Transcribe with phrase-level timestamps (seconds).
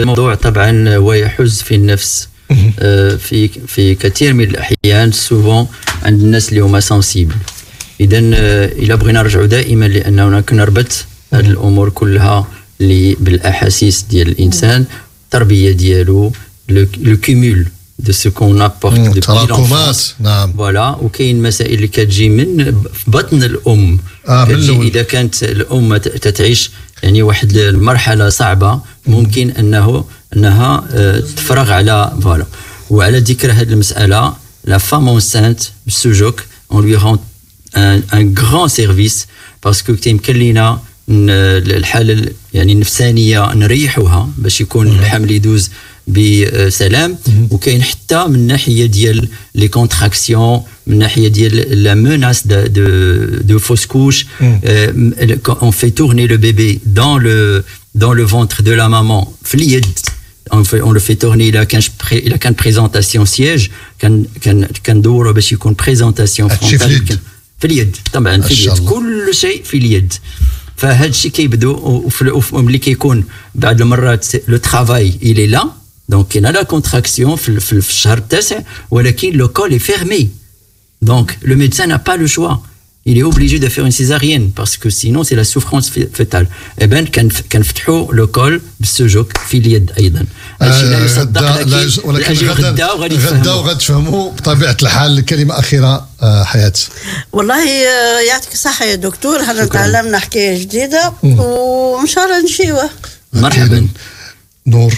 [0.00, 2.28] الموضوع طبعا هو يحز في النفس
[2.78, 5.66] آه، في في كثير من الأحيان souvent
[6.02, 7.34] عند الناس اللي هما sensibles
[8.00, 12.46] اذا آه، إلى بغينا نرجعوا دائما لأننا كنربط هذه الأمور كلها
[12.80, 14.84] اللي بالأحاسيس ديال الإنسان
[15.24, 16.32] التربية ديالو
[16.68, 17.66] le cumul
[17.98, 19.28] de ce qu'on apporte
[20.20, 20.52] نعم.
[20.52, 23.98] voilà وكاين مسائل اللي كتجي من بطن الأم.
[24.28, 24.88] آه كتجي.
[24.88, 26.70] إذا كانت الأم تتعيش
[27.02, 30.04] يعني واحد المرحلة صعبة ممكن انه
[30.36, 32.46] أنها آه، تفرغ على فوالا
[32.90, 34.34] وعلى ذكر هذه المسألة
[34.64, 37.18] لا فام اونسانت بالسجوك اون لوي رون
[37.76, 39.26] ان ان غران سيرفيس
[39.64, 45.70] باسكو تيمكن لينا الحالة ال- يعني النفسانية نريحوها باش يكون الحمل يدوز
[46.07, 47.17] بسلام
[47.51, 52.85] وكاين حتى من ناحيه ديال لي كونتراكسيون من ناحيه ديال لا موناس دو دو,
[53.41, 54.25] دو فوس كوش
[55.49, 57.63] اون في تورني لو بيبي dans le
[58.01, 59.85] dans le ventre de la maman في اليد
[60.53, 61.81] on, fait, on le fait tourner il a كان
[62.11, 67.07] il a كان présentation siège كان كان كندورو باش يكون présentation هادشي في frontale اليد.
[67.07, 67.17] كان-
[67.59, 68.91] في اليد طبعا ما في شاء اليد الله.
[68.99, 70.13] كل شيء في اليد
[70.77, 73.23] فهاد الشيء كيبدو وفي وفي- ملي كيكون
[73.55, 75.69] بعض المرات لو ترافاي الي لا
[76.11, 78.59] دونك كاينه لا كونتراكسيون في, في, في الشهر التاسع
[78.91, 80.21] ولكن لو كول est fermé
[81.09, 82.61] donc le médecin n'a pas le choix
[83.09, 86.47] il est obligé de faire une césarienne parce que sinon c'est la souffrance fé- fétale
[86.81, 90.25] eh ben كنف- كنفتحوا لو كول بالسجوك في اليد ايضا
[90.61, 93.53] هادشي لا يصدق غدا لا لكن يج- ولكن الأجي غدا غدا وغادي غدا تفهموا.
[93.53, 96.73] وغتفهموا بطبيعه الحال كلمه اخيره آه، حياه
[97.33, 102.89] والله آه، يعطيك الصحة يا دكتور هذا تعلمنا حكاية جديدة وإن شاء الله نجيوه
[103.33, 103.87] مرحبا
[104.67, 104.97] نور آه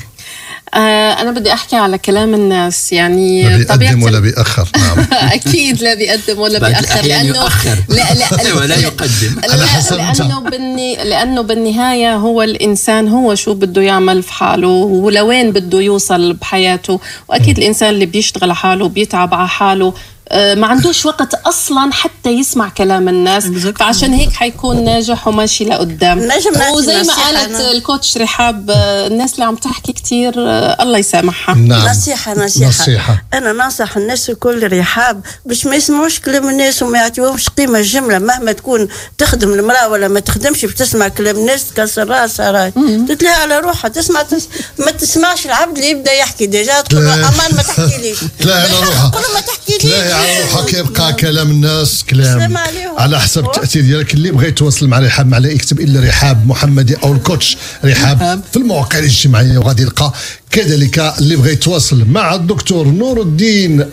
[0.76, 6.38] أنا بدي أحكي على كلام الناس يعني لا بيقدم ولا بيأخر نعم أكيد لا بيقدم
[6.38, 7.76] ولا بيأخر لأنه يؤخر.
[7.88, 9.40] لا لا ولا يقدم.
[9.44, 9.96] على لا، حسب.
[9.96, 16.32] لأنه بالني لأنه بالنهاية هو الإنسان هو شو بده يعمل في حاله ولوين بده يوصل
[16.32, 19.92] بحياته وأكيد الإنسان اللي بيشتغل على حاله بيتعب على حاله آه،
[20.32, 23.46] ما عندوش وقت أصلا حتى يسمع كلام الناس.
[23.78, 26.18] فعشان هيك حيكون ناجح وماشي لقدام.
[26.18, 27.70] نجم وزي ما قالت أنا.
[27.70, 31.54] الكوتش رحاب آه، الناس اللي عم تحكي كتير آه، الله يسامحها.
[31.54, 31.88] نعم.
[31.88, 32.68] نصيحة نصيحة.
[32.68, 33.24] نصيحة.
[33.34, 38.52] أنا ننصح الناس الكل رحاب باش ما يسمعوش كلام الناس وما يعطيوهمش قيمة الجملة مهما
[38.52, 38.88] تكون
[39.18, 42.72] تخدم المرأة ولا ما تخدمش بتسمع كلام الناس تكسر راسها راي
[43.08, 44.48] تتلاقي على روحها تسمع تس...
[44.78, 46.46] ما تسمعش العبد اللي يبدأ يحكي.
[46.46, 48.18] déjà تقول أمان ما تحكيليش.
[48.40, 49.10] تلاقي على روحها.
[49.10, 49.82] تقول له ما تحكيليش.
[49.82, 52.56] تلاقي على روحها كيبقى كلام الناس كلام.
[52.98, 54.14] على حسب التأثير ديالك.
[54.14, 57.56] اللي بغى يتواصل مع رحاب مع يكتب إلا رحاب محمدي أو ال coach.
[57.84, 60.12] رحاب في المواقع الاجتماعية وغادي يلقى
[60.50, 63.84] كذلك اللي بغى يتواصل مع الدكتور نور الدين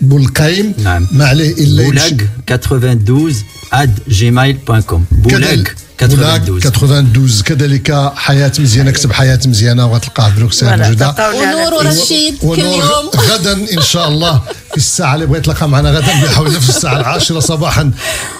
[0.00, 1.08] بولقايم نعم.
[1.12, 2.12] ما عليه إلا بولاق
[2.50, 3.34] 92
[3.72, 5.64] at gmail.com بولاق
[6.02, 11.74] 92 92 كذلك حياة مزيانة اكتب حياة مزيانة وغتلقاه في بروكسل موجوده ونور.
[11.74, 13.10] ورشيد كل يوم.
[13.30, 14.40] غدا إن شاء الله
[14.70, 17.90] في الساعة اللي بغيت يتلاقى معنا غدا بحول نفس الساعة العاشرة صباحا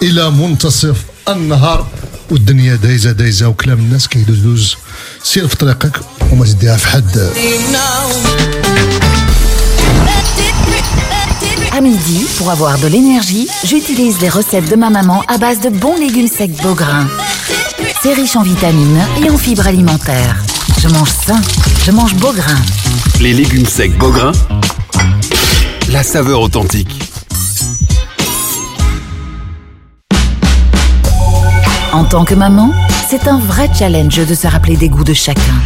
[0.03, 0.97] إلى منتصف
[1.28, 1.87] النهار.
[2.31, 4.77] والدنيا دايزة دايزة وكلام الناس كيدوز دوز.
[5.25, 6.00] سير في طريقك
[6.32, 7.31] وما تديها في حد.
[11.72, 15.71] À midi, pour avoir de l'énergie, j'utilise les recettes de ma maman à base de
[15.71, 17.06] bons légumes secs Beaugrain.
[18.03, 20.37] C'est riche en vitamines et en fibres alimentaires.
[20.81, 21.38] Je mange sain,
[21.84, 22.56] je mange Beaugrain.
[23.21, 24.33] Les légumes secs Beaugrain,
[25.91, 27.03] la saveur authentique.
[31.93, 32.72] En tant que maman,
[33.10, 35.60] c'est un vrai challenge de se rappeler des goûts de chacun.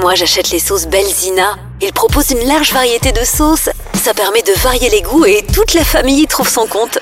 [0.00, 1.56] Moi, j'achète les sauces Belzina.
[1.82, 3.68] Ils proposent une large variété de sauces.
[4.02, 6.98] Ça permet de varier les goûts et toute la famille y trouve son compte.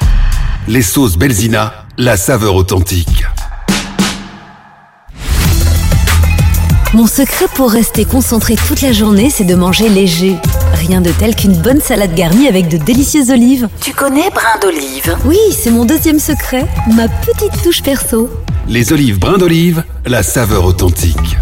[0.66, 3.24] Les sauces Belzina, la saveur authentique.
[6.94, 10.36] Mon secret pour rester concentré toute la journée, c'est de manger léger.
[10.74, 13.68] Rien de tel qu'une bonne salade garnie avec de délicieuses olives.
[13.80, 18.30] Tu connais brin d'olive Oui, c'est mon deuxième secret, ma petite touche perso.
[18.68, 21.36] Les olives brins d'olive, la saveur authentique.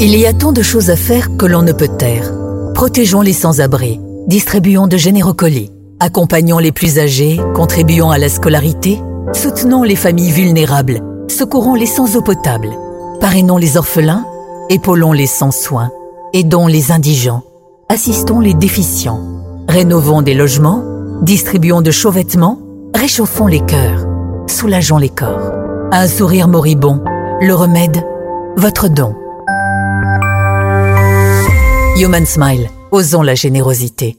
[0.00, 2.32] Il y a tant de choses à faire que l'on ne peut taire.
[2.74, 5.70] Protégeons les sans-abri, distribuons de généreux colis,
[6.00, 9.02] accompagnons les plus âgés, contribuons à la scolarité,
[9.34, 12.70] soutenons les familles vulnérables, secourons les sans eau potable,
[13.24, 14.26] parrainons les orphelins,
[14.68, 15.90] épaulons les sans soins,
[16.34, 17.42] aidons les indigents,
[17.88, 19.18] assistons les déficients,
[19.66, 20.84] rénovons des logements,
[21.22, 22.60] distribuons de chauds vêtements,
[22.94, 24.04] réchauffons les cœurs,
[24.46, 25.52] soulageons les corps.
[25.90, 27.02] Un sourire moribond,
[27.40, 28.04] le remède,
[28.58, 29.14] votre don.
[31.96, 34.18] Human Smile, osons la générosité.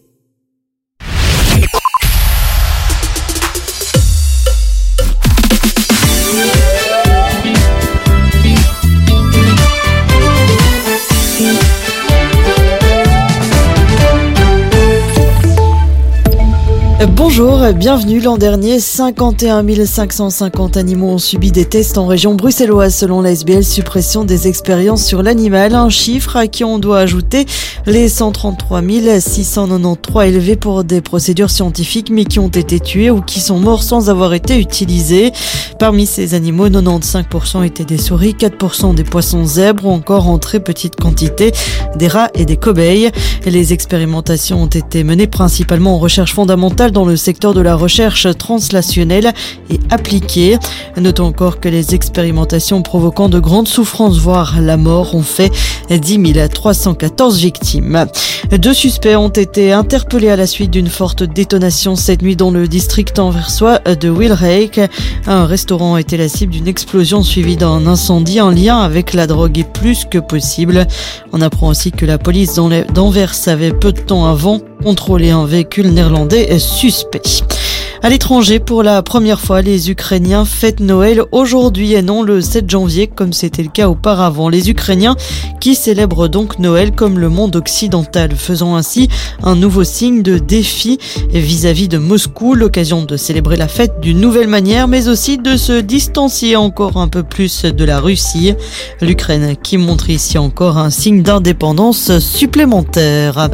[17.13, 18.19] Bonjour, bienvenue.
[18.19, 23.63] L'an dernier, 51 550 animaux ont subi des tests en région bruxelloise selon la SBL
[23.63, 25.75] Suppression des expériences sur l'animal.
[25.75, 27.45] Un chiffre à qui on doit ajouter
[27.85, 28.81] les 133
[29.19, 33.83] 693 élevés pour des procédures scientifiques mais qui ont été tués ou qui sont morts
[33.83, 35.31] sans avoir été utilisés.
[35.77, 40.59] Parmi ces animaux, 95% étaient des souris, 4% des poissons zèbres ou encore en très
[40.59, 41.51] petite quantité
[41.95, 43.11] des rats et des cobayes.
[43.45, 48.25] Les expérimentations ont été menées principalement en recherche fondamentale dans le secteur de la recherche
[48.37, 49.33] translationnelle
[49.69, 50.57] et appliquée.
[50.95, 55.51] Notons encore que les expérimentations provoquant de grandes souffrances, voire la mort, ont fait
[55.89, 58.05] 10 314 victimes.
[58.49, 62.67] Deux suspects ont été interpellés à la suite d'une forte détonation cette nuit dans le
[62.67, 64.79] district anversois de Wilrake.
[65.27, 69.59] Un restaurant était la cible d'une explosion suivie d'un incendie en lien avec la drogue
[69.59, 70.87] et plus que possible.
[71.33, 75.89] On apprend aussi que la police d'Anvers avait peu de temps avant contrôlé un véhicule
[75.89, 77.64] néerlandais suspect.
[78.05, 82.69] À l'étranger, pour la première fois, les Ukrainiens fêtent Noël aujourd'hui et non le 7
[82.69, 84.47] janvier comme c'était le cas auparavant.
[84.47, 85.15] Les Ukrainiens
[85.59, 89.09] qui célèbrent donc Noël comme le monde occidental, faisant ainsi
[89.41, 90.99] un nouveau signe de défi
[91.31, 95.81] vis-à-vis de Moscou, l'occasion de célébrer la fête d'une nouvelle manière, mais aussi de se
[95.81, 98.53] distancier encore un peu plus de la Russie.
[99.01, 103.49] L'Ukraine qui montre ici encore un signe d'indépendance supplémentaire.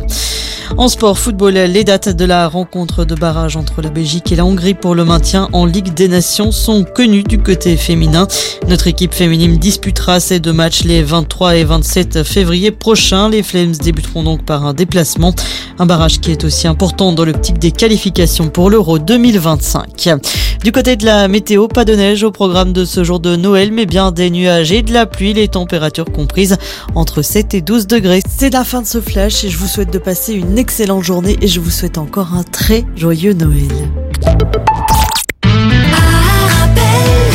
[0.77, 4.41] En sport, football, les dates de la rencontre de barrage entre la Belgique et la
[4.44, 8.28] Hongrie pour le maintien en Ligue des Nations sont connues du côté féminin.
[8.68, 13.30] Notre équipe féminine disputera ces deux matchs les 23 et 27 février prochains.
[13.30, 15.34] Les Flames débuteront donc par un déplacement,
[15.80, 20.10] un barrage qui est aussi important dans l'optique des qualifications pour l'Euro 2025.
[20.64, 23.72] Du côté de la météo, pas de neige au programme de ce jour de Noël,
[23.72, 26.58] mais bien des nuages et de la pluie, les températures comprises
[26.94, 28.22] entre 7 et 12 degrés.
[28.30, 31.38] C'est la fin de ce flash et je vous souhaite de passer une excellente journée
[31.42, 33.68] et je vous souhaite encore un très joyeux Noël.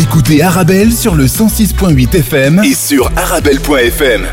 [0.01, 4.27] Écoutez Arabelle sur le 106.8 FM et sur arabelle.fm.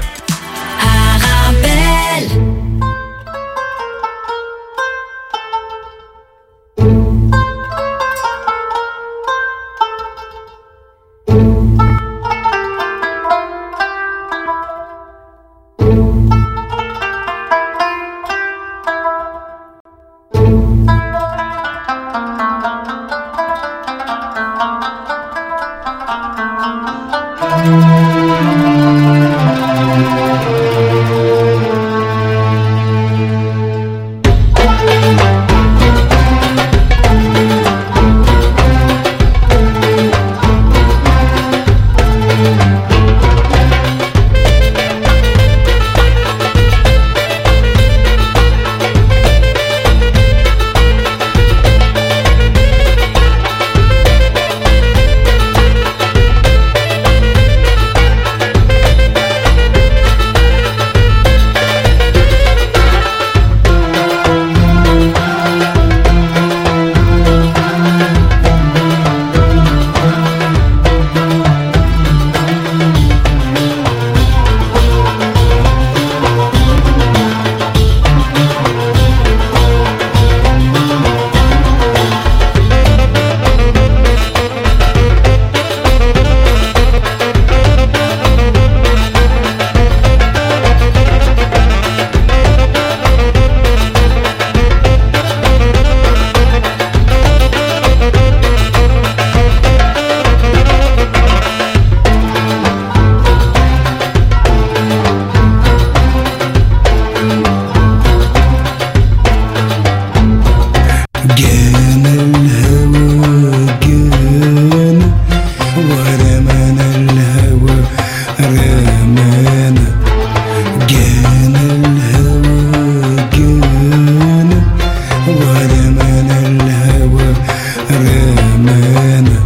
[128.56, 129.40] أمانة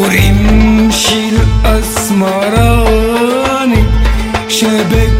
[0.00, 1.28] ورمشي
[2.44, 3.84] الأسمراني
[4.48, 5.15] شبك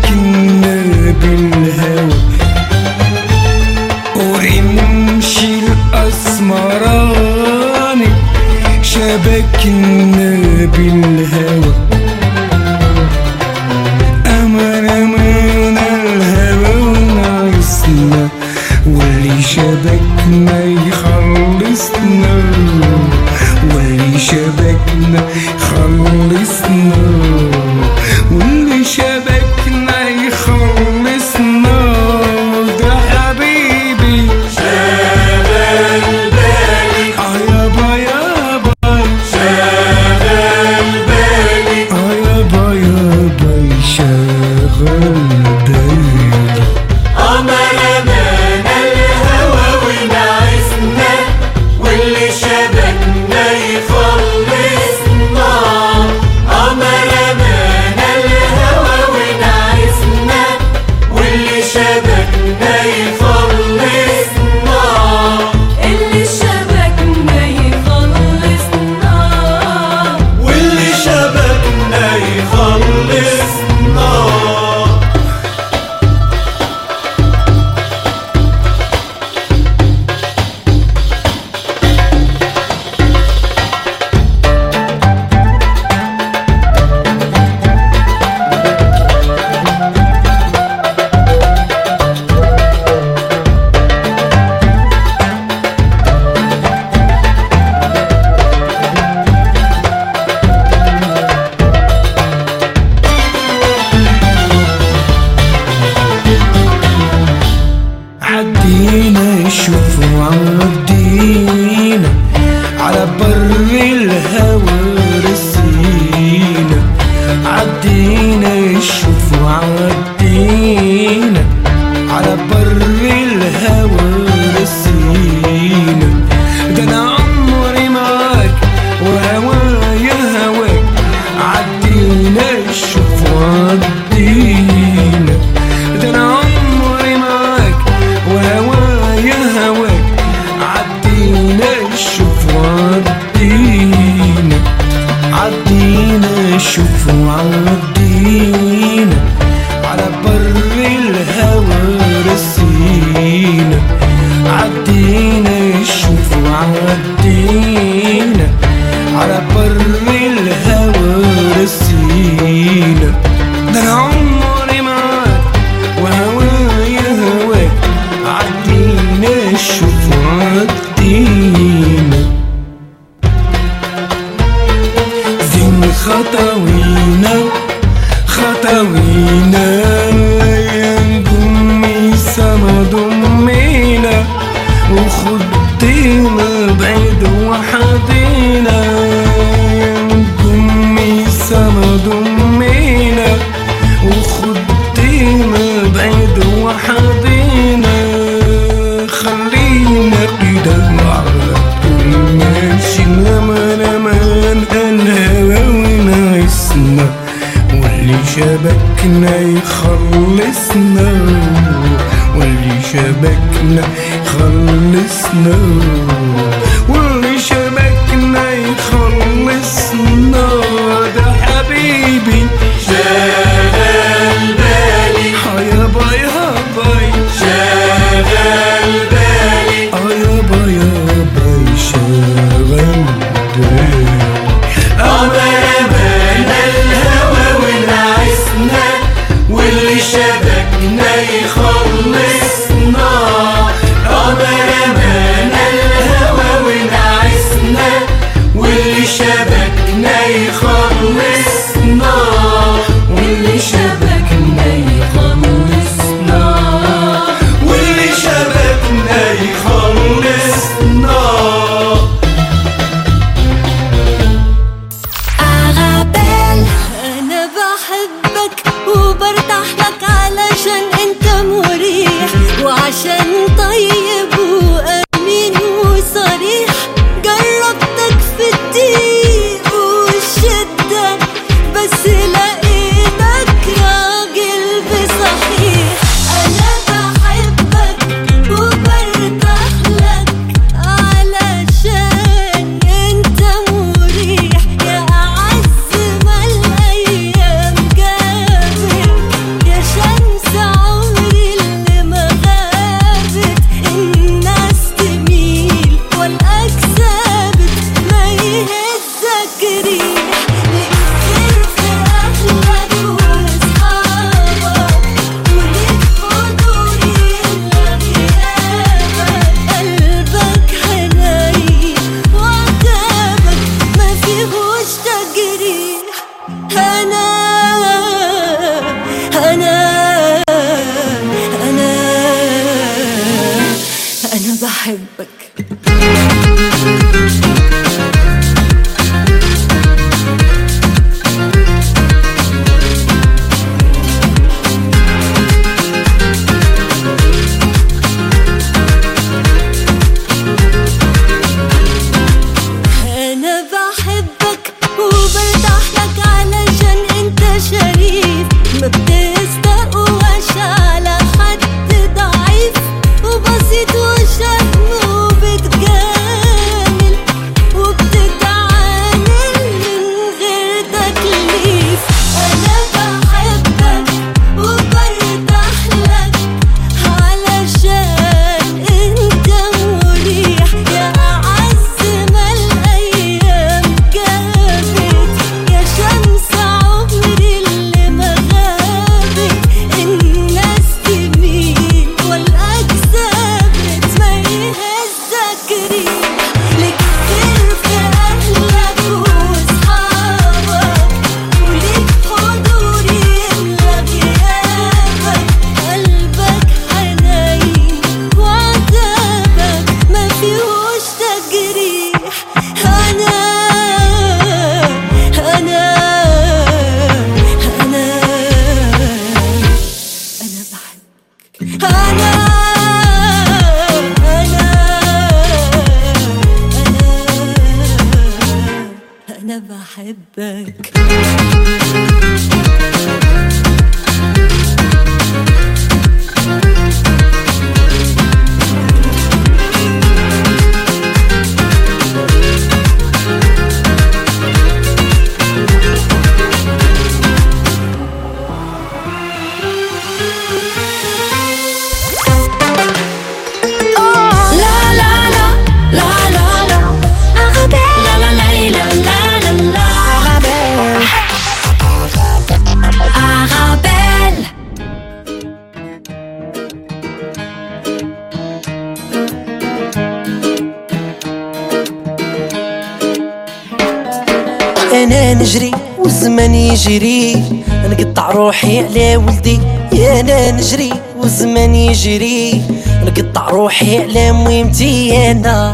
[476.90, 477.36] يجري
[477.70, 479.58] نقطع روحي على ولدي
[479.92, 482.62] يا أنا نجري والزمان يجري.
[483.02, 485.72] نقطع روحي على مهمتي أنا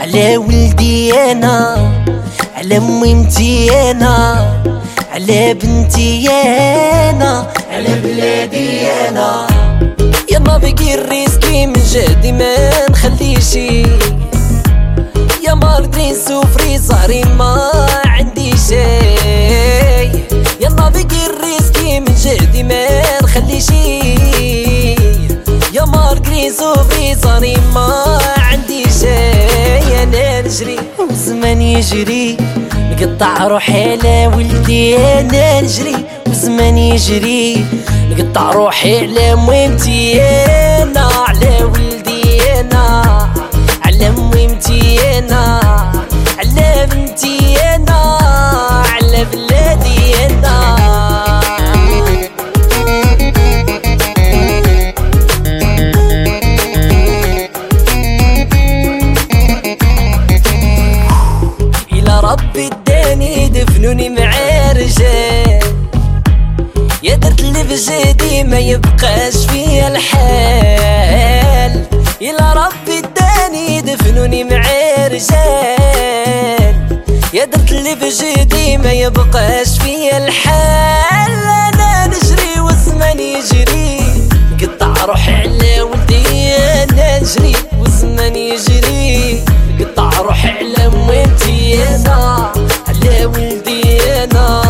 [0.00, 1.90] على ولدي أنا
[2.56, 4.46] على مهمتي أنا
[5.12, 9.46] على بنتي أنا على بلادي أنا.
[10.32, 12.54] يا ما بقي الريسكي من جهدي ما
[12.90, 13.82] نخليشي
[15.46, 17.59] يا مارتين سوفري صاري ما
[22.24, 22.86] جهدي ما
[23.22, 24.14] نخلي شي
[25.74, 30.78] يا ماركري سوفري صاري ما عندي شي أنا نجري
[31.10, 32.36] وزمان يجري.
[32.90, 35.96] نقطع روحي على ولدي أنا نجري
[36.28, 37.66] وزمان يجري.
[38.10, 43.28] نقطع روحي على مهمتي أنا على ولدي أنا
[43.84, 45.60] على مهمتي أنا
[46.38, 48.18] على بنتي أنا
[48.92, 50.50] على بلادي أنا
[67.40, 71.84] اللي بجدي ما يبقاش فيا الحال.
[72.22, 74.62] إلى ربي اداني دفنوني مع
[75.06, 76.74] رجال.
[77.34, 77.94] يا درت اللي
[78.78, 81.32] ما يبقاش فيا الحال.
[81.74, 84.00] أنا نجري والزمان يجري.
[84.62, 89.44] قطع روحي على ولدي أنا نجري والزمان يجري.
[89.80, 92.52] قطع روحي على مهمتي أنا
[92.88, 94.69] على ولدي أنا.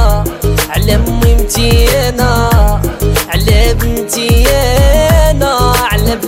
[5.90, 6.18] على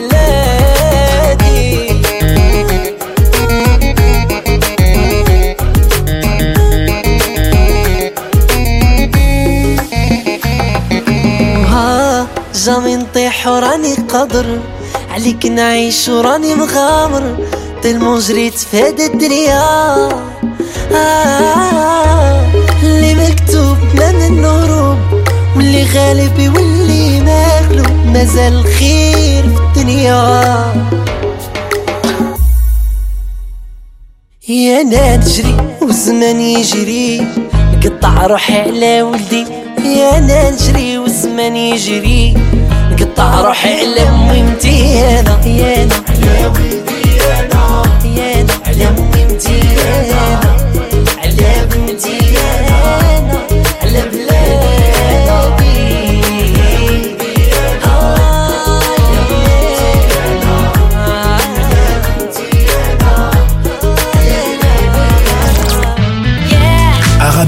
[11.67, 14.59] ها جامي نطيح وراني قدر
[15.11, 17.37] عليك نعيش وراني مغامر.
[17.83, 20.09] تلمون جريت في هاد الدنيا.
[20.95, 22.47] آه
[22.83, 24.99] اللي مكتوب ما من هروب
[25.57, 28.07] واللي غالب واللي مغلوب.
[28.07, 30.73] مازال الخير في الدنيا.
[34.49, 39.47] يا أنا نجري والزمان يجري نقطع روحي على ولدي.
[39.85, 42.35] يا أنا نجري والزمان يجري
[42.91, 45.47] نقطع روحي على مهمتي أنا.
[45.47, 50.52] يا أنا على ولدي أنا يا أنا على مهمتي أنا.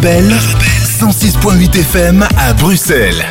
[0.04, 0.34] Arabelle,
[1.00, 3.24] 106.8 FM à Bruxelles.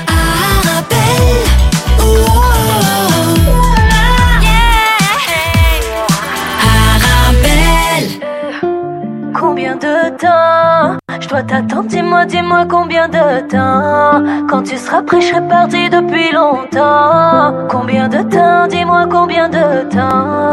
[6.65, 8.09] Arabelle
[9.39, 15.21] Combien de temps Je dois t'attendre, dis-moi, dis-moi combien de temps Quand tu seras prêt,
[15.21, 17.67] je serai parti depuis longtemps.
[17.69, 20.49] Combien de temps, dis-moi combien de temps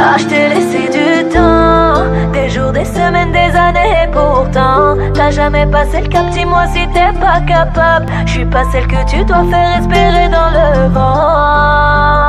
[0.00, 1.65] Ah, je t'ai laissé du temps
[2.32, 6.86] Des jours, des semaines, des années et pourtant T'as jamais passé le cap, dis-moi si
[6.88, 8.06] t'es pas capable.
[8.26, 12.26] Je suis pas celle que tu dois faire respirer dans le vent.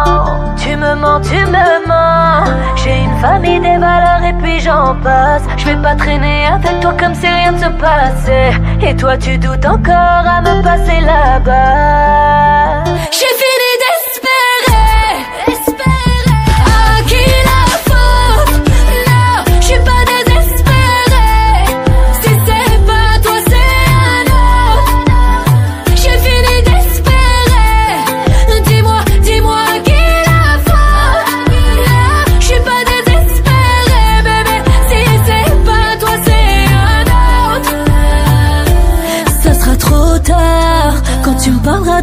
[0.57, 2.45] Tu me mens, tu me mens.
[2.75, 5.43] J'ai une famille, des valeurs et puis j'en passe.
[5.57, 8.51] Je vais pas traîner avec toi comme si rien ne se passait.
[8.81, 12.83] Et toi tu doutes encore à me passer là-bas.
[13.11, 13.56] J'ai fini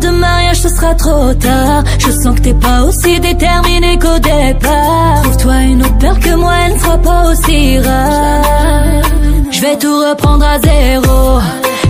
[0.04, 1.82] de mariage, ce sera trop tard.
[1.98, 5.22] Je sens que t'es pas aussi déterminé qu'au départ.
[5.22, 9.02] Trouve-toi une autre peur que moi, elle ne sera pas aussi rare.
[9.50, 11.40] Je vais tout reprendre à zéro.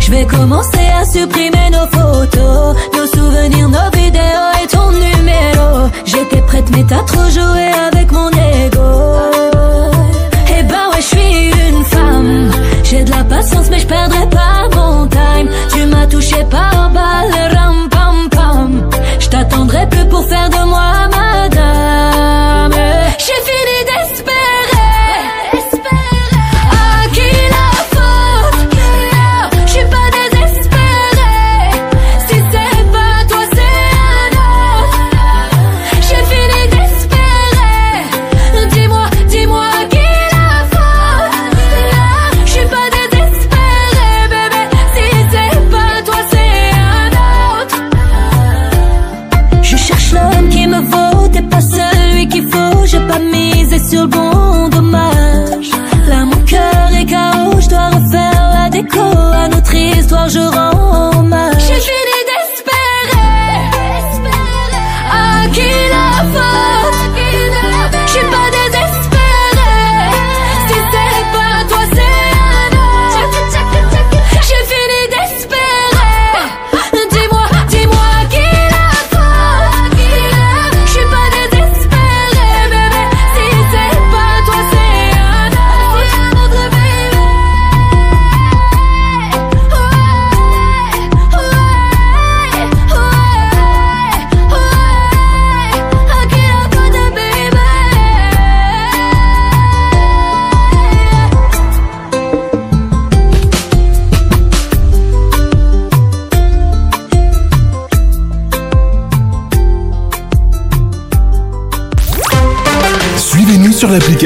[0.00, 5.88] Je vais commencer à supprimer nos photos, nos souvenirs, nos vidéos et ton numéro.
[6.04, 8.90] J'étais prête, mais t'as trop joué avec mon ego.
[10.56, 12.50] Eh ben ouais, je suis une femme.
[12.84, 15.48] J'ai de la patience, mais je perdrai pas mon time.
[15.72, 17.93] Tu m'as touché par balle, rampe.
[19.24, 21.93] Je t'attendrai plus pour faire de moi ma dame.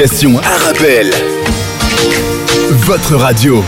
[0.01, 1.11] question à rappel.
[2.69, 3.61] Votre radio.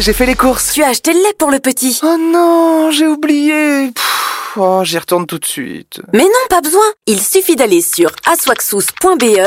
[0.00, 0.72] J'ai fait les courses.
[0.72, 2.00] Tu as acheté le lait pour le petit.
[2.02, 3.90] Oh non, j'ai oublié.
[3.92, 6.00] Pff, oh, j'y retourne tout de suite.
[6.12, 6.82] Mais non, pas besoin.
[7.06, 9.38] Il suffit d'aller sur aswaxous.be,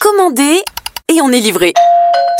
[0.00, 0.62] commander
[1.08, 1.74] et on est livré.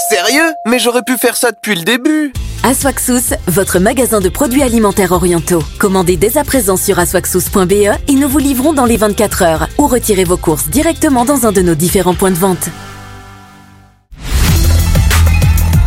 [0.09, 0.53] Sérieux?
[0.67, 2.33] Mais j'aurais pu faire ça depuis le début.
[2.63, 5.63] Aswaxous, votre magasin de produits alimentaires orientaux.
[5.79, 7.73] Commandez dès à présent sur aswaxous.be
[8.09, 11.53] et nous vous livrons dans les 24 heures ou retirez vos courses directement dans un
[11.53, 12.71] de nos différents points de vente.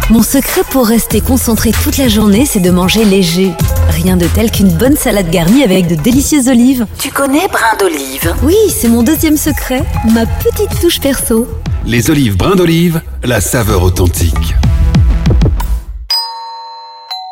[0.09, 3.51] Mon secret pour rester concentré toute la journée, c'est de manger léger.
[3.89, 6.85] Rien de tel qu'une bonne salade garnie avec de délicieuses olives.
[6.97, 8.33] Tu connais brin d'olive?
[8.41, 11.45] Oui, c'est mon deuxième secret, ma petite touche perso.
[11.85, 14.55] Les olives brins d'olive, la saveur authentique.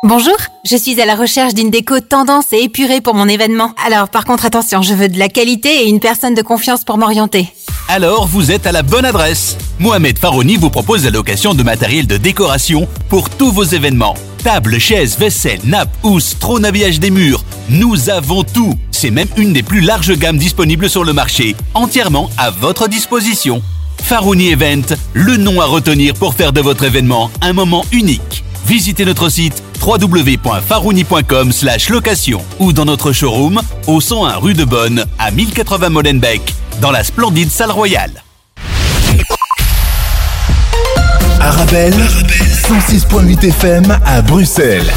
[0.02, 3.72] Bonjour, je suis à la recherche d'une déco tendance et épurée pour mon événement.
[3.86, 6.98] Alors par contre attention, je veux de la qualité et une personne de confiance pour
[6.98, 7.48] m'orienter.
[7.88, 9.56] Alors vous êtes à la bonne adresse.
[9.78, 14.16] Mohamed Farouni vous propose la location de matériel de décoration pour tous vos événements.
[14.42, 17.44] Tables, chaises, vaisselle, nappes, housses, trône habillage des murs.
[17.68, 18.76] Nous avons tout.
[18.90, 23.62] C'est même une des plus larges gammes disponibles sur le marché, entièrement à votre disposition.
[24.02, 28.44] Farouni Event, le nom à retenir pour faire de votre événement un moment unique.
[28.66, 31.52] Visitez notre site www.farouni.com
[31.90, 36.42] location ou dans notre showroom au 101 rue de Bonne à 1080 Molenbeek
[36.80, 38.10] dans la splendide salle royale.
[41.40, 44.92] Arabelle, 106.8 FM à Bruxelles.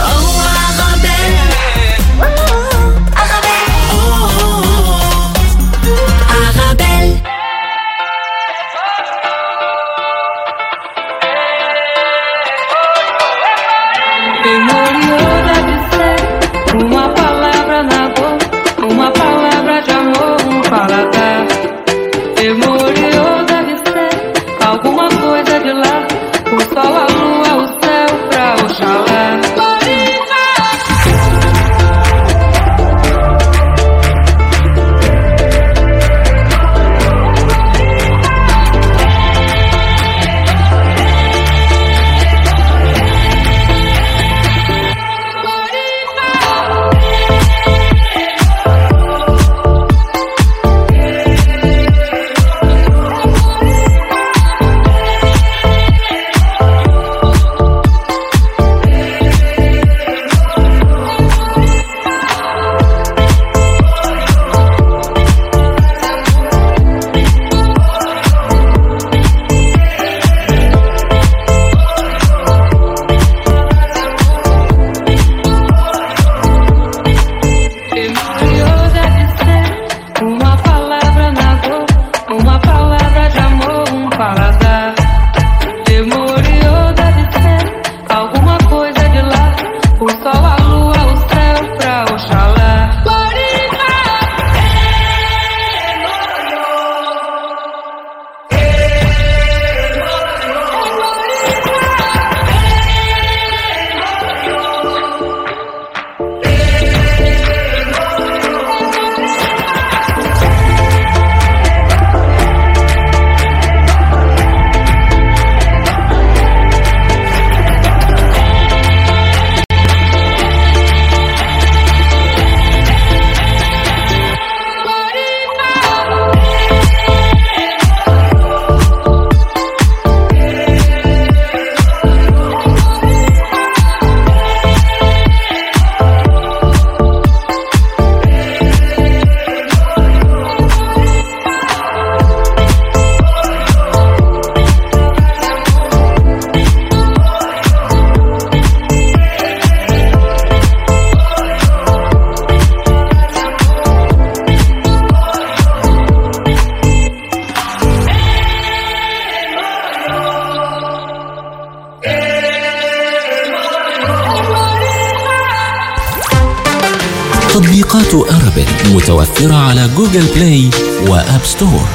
[170.08, 170.70] جوجل بلاي
[171.08, 171.88] وآب ستور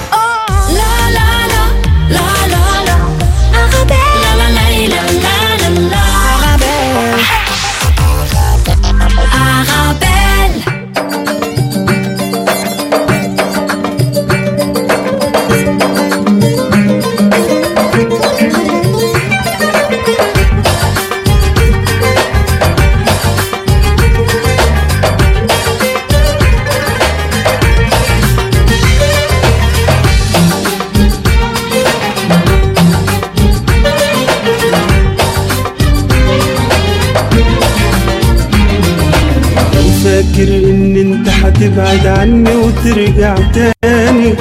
[42.85, 44.35] عني وترجع تاني.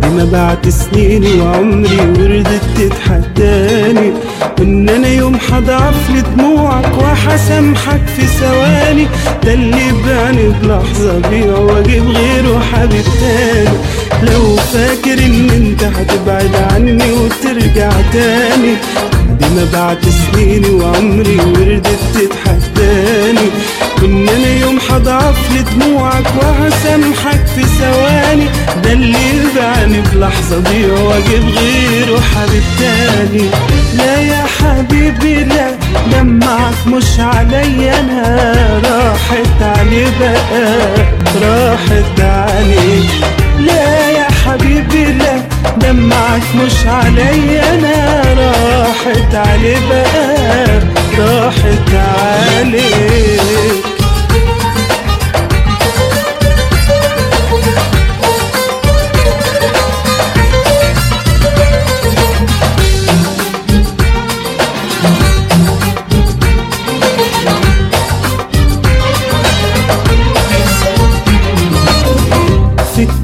[0.00, 4.12] دي ما بعد سنيني وعمري وردت تتحداني.
[4.58, 9.06] وان أنا يوم هضعف لدموعك وهسامحك في ثواني.
[9.44, 13.78] ده اللي بعني بلحظة بيع وأجيب غيره حبيب تاني.
[14.22, 18.74] لو فاكر إن أنت هتبعد عني وترجع تاني.
[19.40, 22.77] دي ما بعد سنيني وعمري وردت تتحداني.
[24.02, 24.78] وان أنا يوم
[25.50, 28.46] لدموعك وهسامحك في ثواني.
[28.84, 33.44] ده اللي يبعني بلحظة بيع وأجيب غيره حبيب تاني.
[33.96, 35.70] لا يا حبيبي لا
[36.12, 38.00] دمعك مش عليا.
[38.00, 40.74] أنا راحت علي بقى
[41.42, 43.10] راحت عليك
[43.58, 45.40] لا يا حبيبي لا
[45.76, 47.74] دمعك مش عليا.
[47.74, 53.97] أنا راحت علي بقى راحت عليك.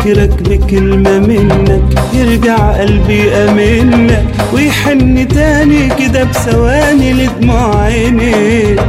[0.05, 1.83] فكرك بكلمة منك
[2.15, 8.81] يرجع قلبي أمنك ويحن تاني كده بثواني لدموع عينيك.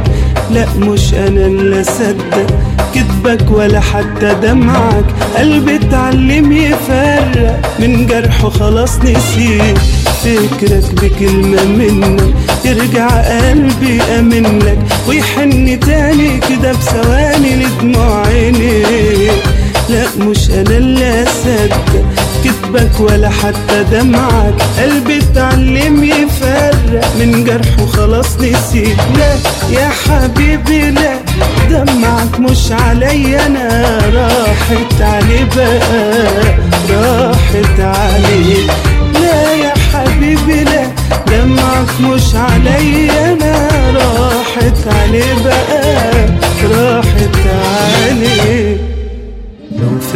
[0.50, 2.46] لا مش أنا اللي أصدق
[2.94, 5.04] كدبك ولا حتى دمعك
[5.36, 9.78] قلبي اتعلم يفرق من جرحه خلاص نسيت.
[10.24, 19.45] فكرك بكلمة منك يرجع قلبي أمنك ويحن تاني كده بثواني لدموع عينيك.
[19.88, 22.04] لا مش أنا اللي اصدق
[22.44, 24.54] كدبك ولا حتى دمعك.
[24.78, 27.04] قلبي اتعلم يفرق.
[27.18, 28.96] من جرحه خلاص نسيت.
[29.18, 29.34] لا
[29.80, 31.16] يا حبيبي لا.
[31.70, 35.80] دمعك مش عليا أنا راحت علي بقى.
[36.90, 38.70] راحت عليك
[39.22, 40.86] لا يا حبيبي لا.
[41.26, 46.26] دمعك مش عليا أنا راحت علي بقى.
[46.70, 48.95] راحت عليك لو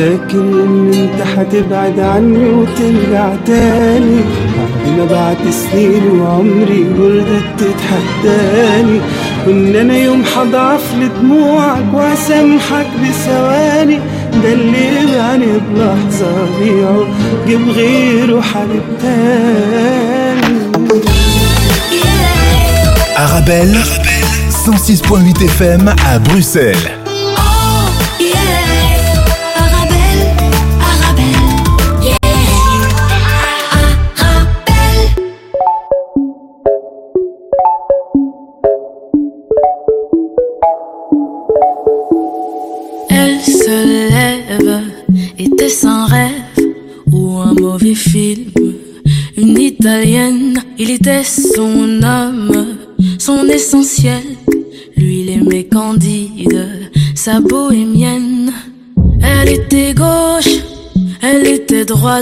[0.00, 4.20] فاكر إن أنت هتبعد عني وترجع تاني؟
[4.56, 9.00] بعد ما بعد سنين وعمري وردت تتحداني
[9.46, 13.98] وإن أنا يوم هضعف لدموعك واسامحك بثواني.
[14.42, 17.04] ده اللي يبعني بلحظة بيعه
[17.46, 20.60] جيب غيره حبيب تاني.
[23.16, 23.76] Arabelle,
[24.48, 26.99] 106.8 FM à Bruxelles.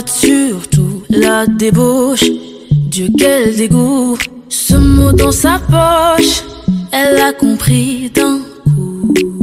[0.07, 2.23] Surtout la débauche.
[2.71, 6.43] Dieu, quel dégoût, ce mot dans sa poche,
[6.91, 9.38] elle a compris d'un Mamma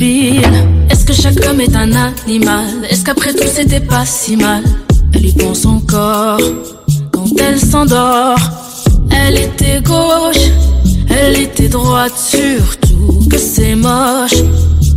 [0.00, 2.64] Est-ce que chaque homme est un animal?
[2.90, 4.64] Est-ce qu'après tout c'était pas si mal?
[5.12, 6.40] Elle y pense encore
[7.12, 8.36] quand elle s'endort.
[9.10, 10.50] Elle était gauche,
[11.08, 14.42] elle était droite, surtout que c'est moche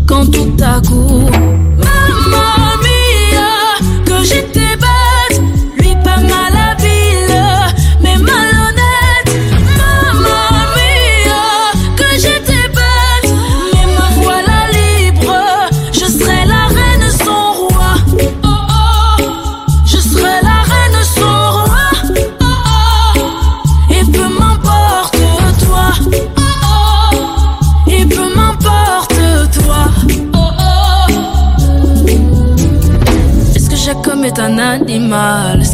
[0.07, 1.29] quand tout à coup.
[1.77, 4.56] Mamma mia, que j'étais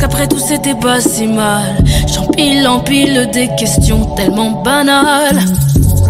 [0.03, 1.77] qu'après tout c'était pas si mal.
[2.13, 5.39] J'empile, empile des questions tellement banales.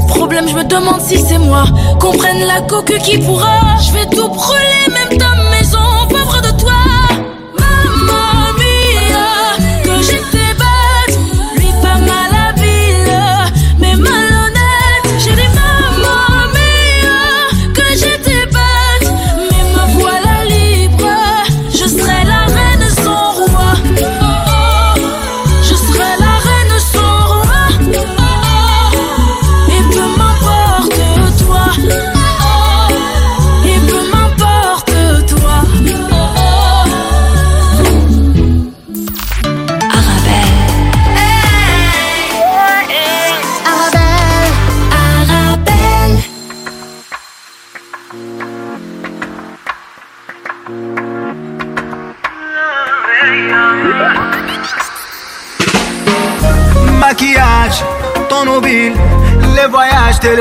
[0.08, 1.66] Problème, je me demande si c'est moi.
[2.00, 3.60] Qu'on prenne la coque qui pourra.
[3.86, 4.86] Je vais tout brûler,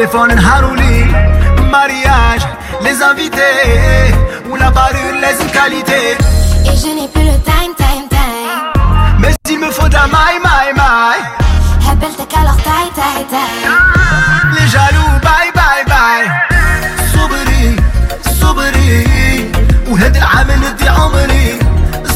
[0.02, 1.04] téléphone, harouli,
[1.70, 2.42] mariage,
[2.82, 4.10] les invités,
[4.50, 6.16] ou la parure, les qualités.
[6.66, 9.20] Et je n'ai plus le time, time, time.
[9.20, 11.24] Mais il me faut de la maille, maille, maille.
[11.86, 13.64] هبلتك alors taille, taille, taille.
[14.58, 16.28] Les jaloux, bye, bye, bye.
[17.14, 17.76] صبري
[18.40, 19.50] صبري
[19.88, 21.58] وهذا العام ندي عمري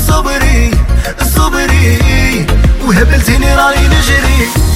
[0.09, 0.71] صبري
[1.37, 2.47] صبري
[2.87, 4.76] وهبلتيني راني نجري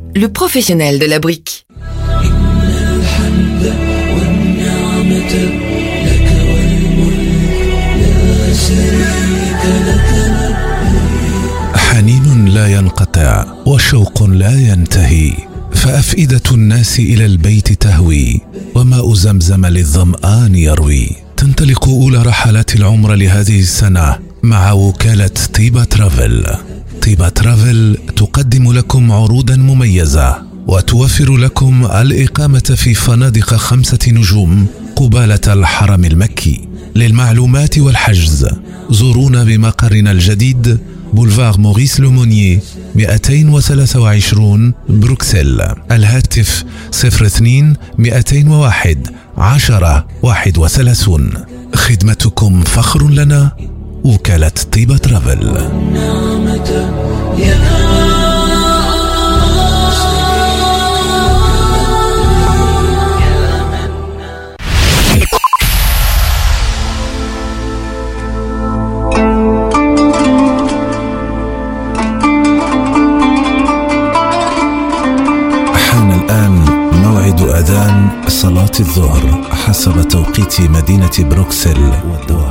[0.15, 1.65] le professionnel de la brique.
[11.75, 15.33] حنين لا ينقطع وشوق لا ينتهي
[15.73, 18.41] فأفئدة الناس إلى البيت تهوي
[18.75, 26.45] وماء زمزم للظمآن يروي تنطلق أولى رحلات العمر لهذه السنة مع وكالة طيبة ترافل
[27.11, 36.05] طيبة Travel تقدم لكم عروضا مميزة وتوفر لكم الإقامة في فنادق خمسة نجوم قبالة الحرم
[36.05, 36.67] المكي.
[36.95, 38.47] للمعلومات والحجز
[38.89, 40.79] زورونا بمقرنا الجديد
[41.13, 42.59] Boulevard Maurice Lemonnier
[42.95, 45.61] 223 بروكسل.
[45.91, 46.63] الهاتف
[47.05, 49.07] 02 201
[49.37, 51.33] 10 31
[51.75, 53.51] خدمتكم فخر لنا
[54.03, 55.57] وكالة طيبة ترافل.
[75.75, 81.91] حان الآن موعد أذان صلاة الظهر حسب توقيت مدينة بروكسل.
[82.11, 82.50] والضواحي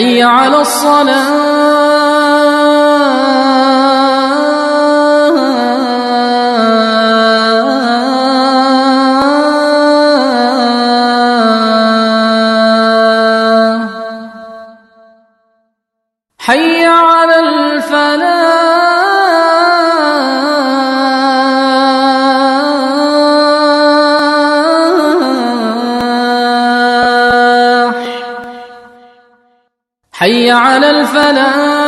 [0.00, 1.59] حي على الصلاة.
[31.06, 31.79] حي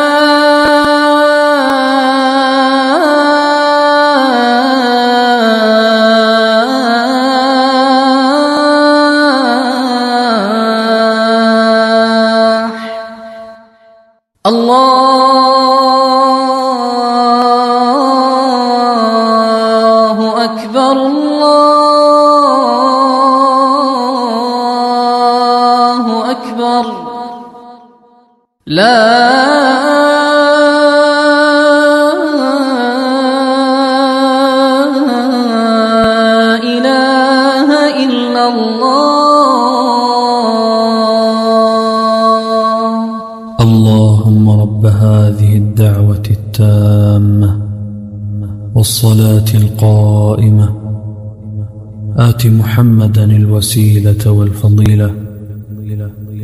[53.63, 55.15] الوسيلة والفضيلة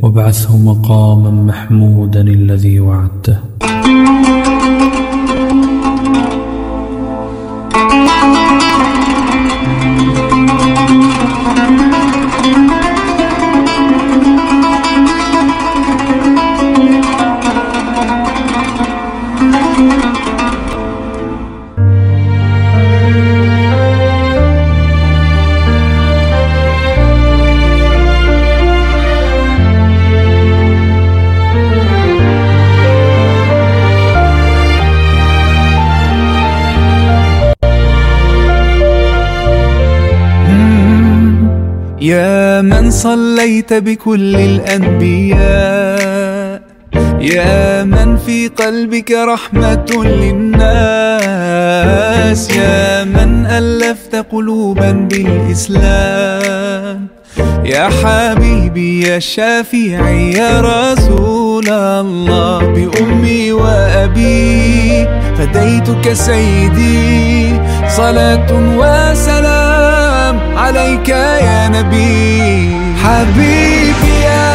[0.03, 3.48] وابعثه مقاما محمودا الذي وعدته.
[43.69, 45.39] صليت بكل الأنبياء.
[47.21, 50.69] يا من في قلبك رحمة للناس.
[52.57, 57.07] يا من ألفت قلوبا بالإسلام.
[57.65, 62.59] يا حبيبي يا شافعي يا رسول الله.
[62.59, 65.07] بأمي وأبي
[65.39, 67.53] فديتك سيدي.
[67.89, 72.88] صلاة وسلام عليك يا نبي.
[73.05, 74.55] حبيبي يا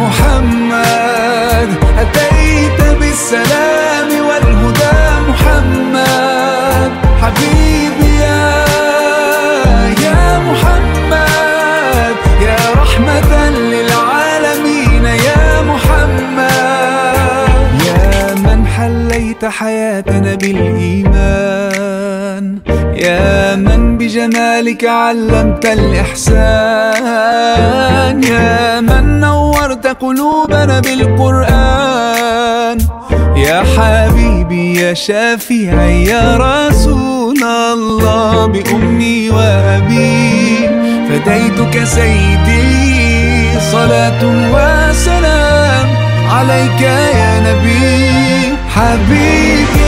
[0.00, 4.98] محمد أتيت بالسلام والهدى
[5.28, 6.92] محمد.
[7.22, 8.64] حبيبي يا
[10.04, 16.54] يا محمد يا رحمة للعالمين يا محمد.
[17.86, 21.53] يا من حليت حياتنا بالإيمان.
[23.04, 26.34] يا من بجمالك علمت الإحسان.
[28.22, 32.78] يا من نورت قلوبنا بالقرآن.
[33.36, 38.46] يا حبيبي يا شافعي يا رسول الله.
[38.46, 40.70] بأمي وأبي
[41.08, 43.60] فديتك سيدي.
[43.72, 44.22] صلاة
[44.54, 45.86] وسلام
[46.30, 49.83] عليك يا نبي حبيبي.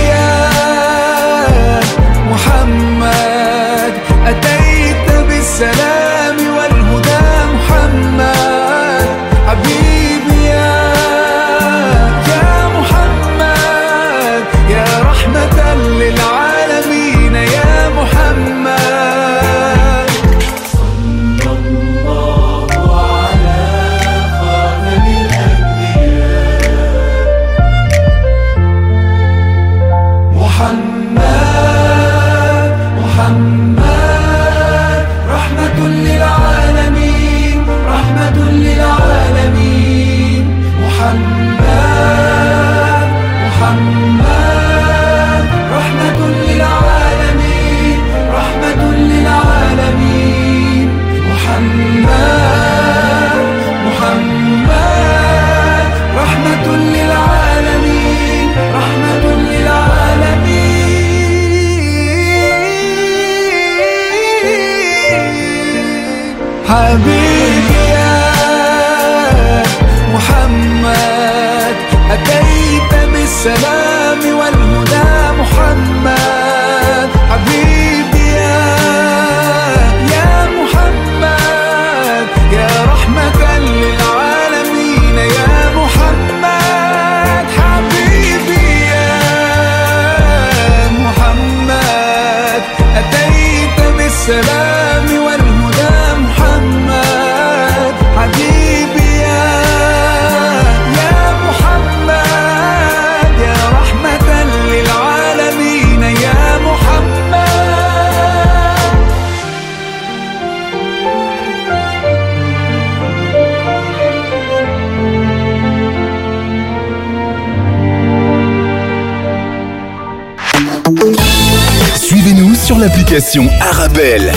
[123.60, 124.32] Arabelle.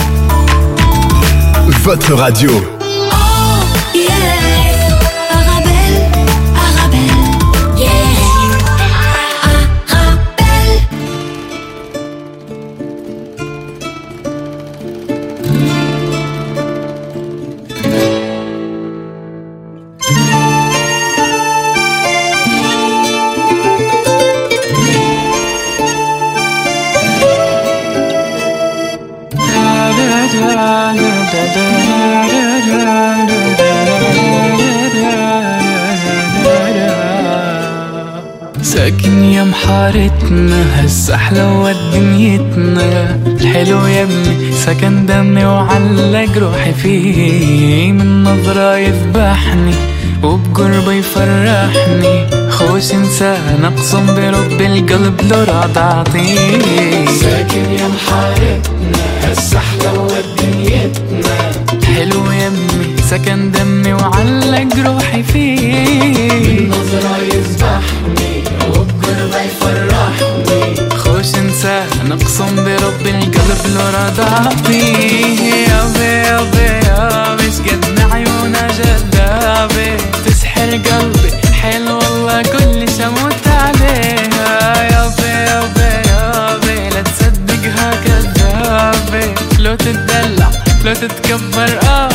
[1.82, 2.79] Votre radio.
[39.80, 49.74] حارتنا هالسحلة دنيتنا الحلو يا ابني سكن دمي وعلق روحي فيه من نظرة يذبحني
[50.22, 52.26] وبقربه يفرحني.
[52.50, 60.08] خوش إنسان أقسم برب القلب لو راض اعطيه ساكن يا محارتنا هالسحلة
[60.38, 61.36] دنيتنا
[61.96, 67.49] حلو يمي سكن دمي وعلق روحي فيه من نظرة يذبحني
[72.30, 79.96] اقسم برب القلب لو رضع فيه يا بي يا بي يا مش قد عيونا جذابة
[80.26, 81.30] تسحر قلبي
[81.62, 89.74] حلو والله كل شموت عليها يا بي يا بي يا بي لا تصدقها كذابة لو
[89.74, 90.50] تتدلع
[90.84, 92.09] لو تتكبر آه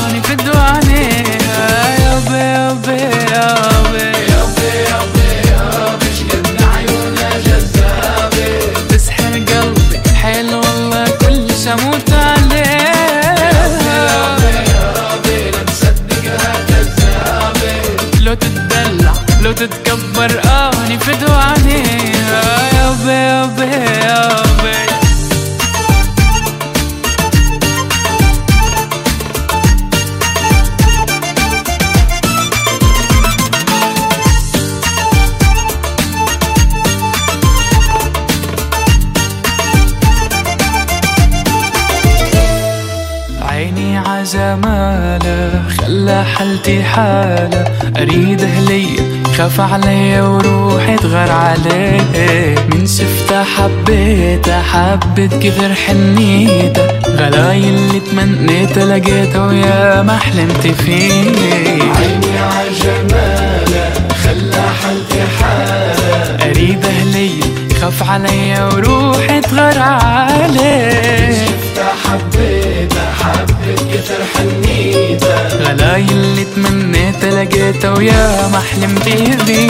[46.96, 47.64] حالة.
[48.02, 48.88] أريد هلي
[49.38, 59.48] خاف عليا وروحي تغار عليه من شفته حبيته حبت كثر حنيته غلاي اللي تمنيته لقيته
[59.48, 61.32] ويا ما حلمت فيه.
[61.96, 63.86] عيني عجماله
[64.24, 66.50] خلى حالتي حالة.
[66.50, 67.32] أريد هلي
[67.82, 75.05] خاف عليا وروحي تغار عليه شفته حبيته حبت كثر حنيته
[75.66, 79.68] غلاي اللي تمنيت لقيته ويا ما حلمت بيه بي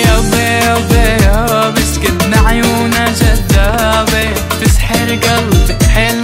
[0.00, 4.32] يا بي سكتنا عيونا جذابة.
[4.60, 6.17] تسحر قلبي حلو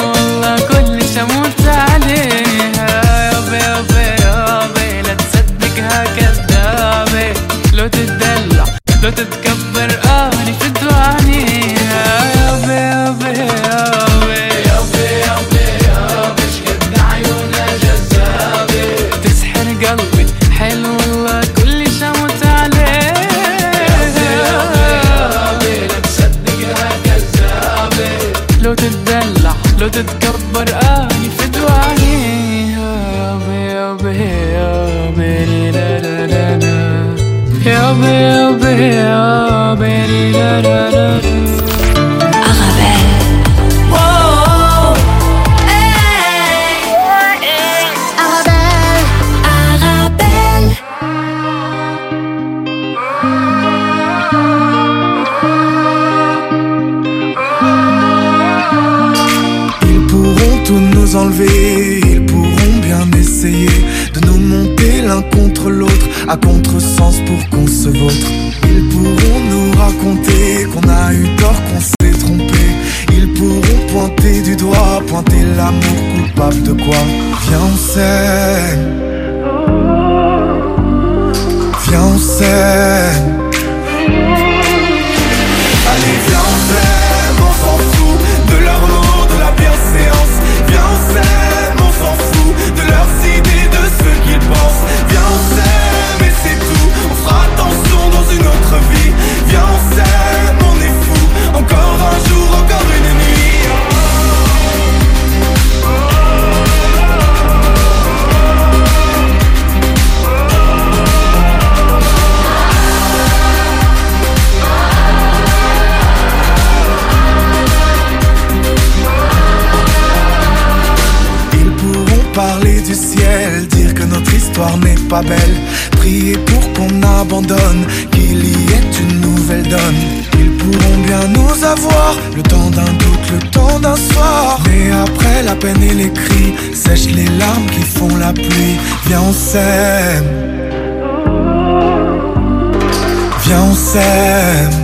[144.45, 144.84] bilmem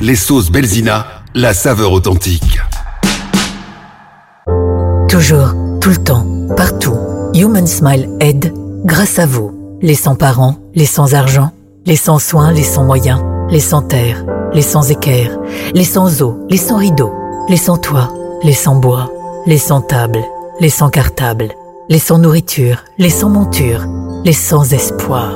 [0.00, 2.60] les sauces Belzina, la saveur authentique.
[5.08, 6.26] Toujours, tout le temps,
[6.56, 6.96] partout,
[7.34, 8.52] Human Smile aide
[8.84, 9.78] grâce à vous.
[9.80, 11.52] Les sans-parents, les sans-argent,
[11.86, 13.20] les sans-soins, les sans-moyens,
[13.50, 15.38] les sans-terre, les sans-équerre,
[15.74, 17.12] les sans-eau, les sans-rideaux,
[17.48, 19.10] les sans-toit, les sans-bois,
[19.46, 20.20] les sans-table,
[20.60, 21.48] les sans-cartable,
[21.88, 23.86] les sans-nourriture, les sans-monture,
[24.24, 25.30] les sans-espoir,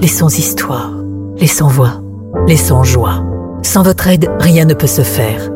[0.00, 0.90] les sans-histoire,
[1.38, 2.00] les sans-voix,
[2.46, 3.22] les sans-joie
[3.66, 5.50] sans votre aide, rien ne peut se faire.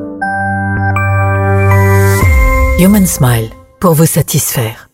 [2.81, 3.49] Human Smile,
[3.81, 4.90] pour vous satisfaire.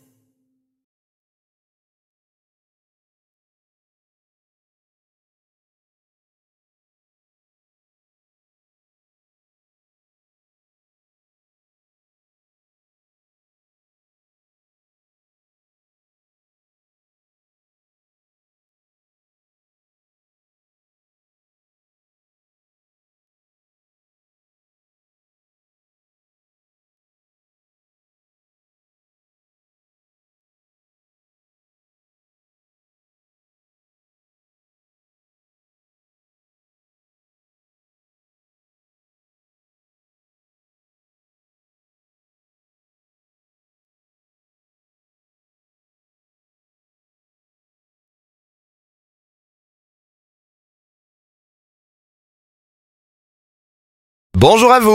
[54.39, 54.91] Bonjour à vous